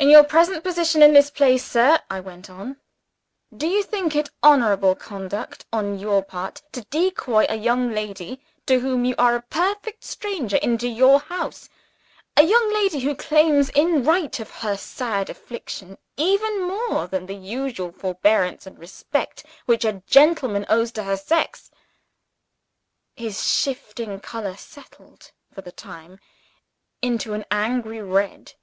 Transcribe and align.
"In 0.00 0.10
your 0.10 0.24
present 0.24 0.64
position 0.64 1.02
in 1.02 1.12
this 1.12 1.30
place, 1.30 1.64
sir," 1.64 2.00
I 2.10 2.18
went 2.18 2.50
on, 2.50 2.78
"do 3.56 3.68
you 3.68 3.84
think 3.84 4.16
it 4.16 4.28
honorable 4.42 4.96
conduct 4.96 5.66
on 5.72 6.00
your 6.00 6.20
part 6.20 6.60
to 6.72 6.80
decoy 6.90 7.46
a 7.48 7.54
young 7.54 7.92
lady, 7.94 8.42
to 8.66 8.80
whom 8.80 9.04
you 9.04 9.14
are 9.18 9.36
a 9.36 9.42
perfect 9.42 10.02
stranger, 10.02 10.56
into 10.56 10.88
your 10.88 11.20
house 11.20 11.68
a 12.36 12.42
young 12.42 12.74
lady 12.74 12.98
who 12.98 13.14
claims, 13.14 13.68
in 13.68 14.02
right 14.02 14.40
of 14.40 14.50
her 14.50 14.76
sad 14.76 15.30
affliction, 15.30 15.96
even 16.16 16.62
more 16.66 17.06
than 17.06 17.26
the 17.26 17.36
usual 17.36 17.92
forbearance 17.92 18.66
and 18.66 18.80
respect 18.80 19.44
which 19.66 19.84
a 19.84 20.02
gentleman 20.08 20.66
owes 20.68 20.90
to 20.90 21.04
her 21.04 21.16
sex?" 21.16 21.70
His 23.14 23.44
shifting 23.46 24.18
color 24.18 24.56
settled, 24.56 25.30
for 25.54 25.60
the 25.62 25.70
time, 25.70 26.18
into 27.00 27.32
an 27.34 27.44
angry 27.52 28.02
red. 28.02 28.54